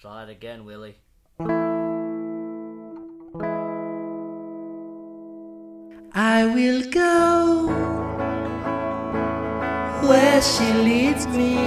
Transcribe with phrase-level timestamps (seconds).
[0.00, 0.96] Try it again, Willy.
[6.14, 7.66] I will go
[10.08, 11.58] where she leads me.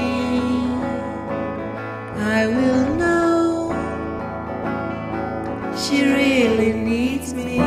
[2.18, 3.70] I will know
[5.78, 7.60] she really needs me.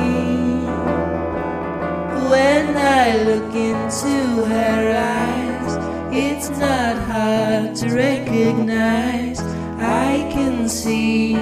[2.33, 5.77] When I look into her eyes,
[6.13, 9.39] it's not hard to recognize.
[9.79, 11.35] I can see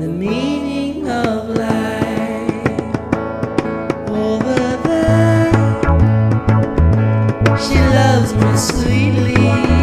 [0.00, 2.80] the meaning of life
[4.08, 5.52] over there.
[7.58, 9.81] She loves me sweetly.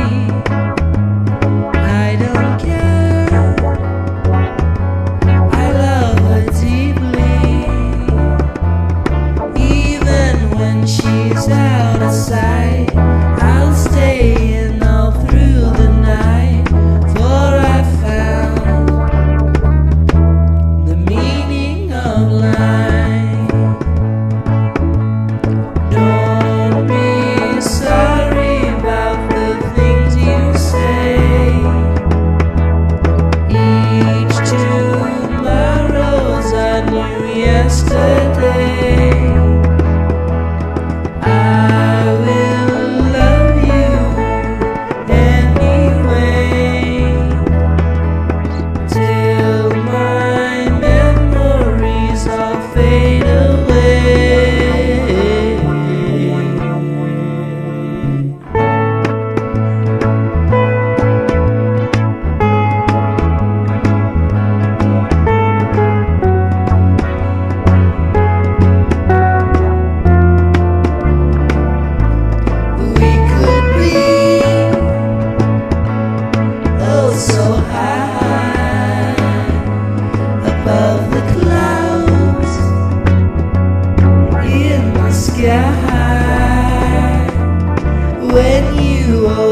[37.81, 39.08] Yesterday.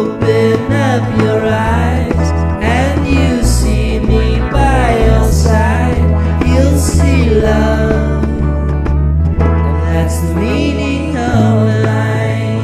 [0.07, 2.29] Open up your eyes
[2.63, 5.99] and you see me by your side.
[6.47, 12.63] You'll see love, and that's the meaning of life.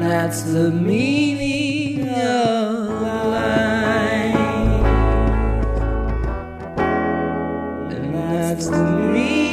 [0.00, 4.36] That's the meaning of life.
[7.96, 9.47] And that's the meaning.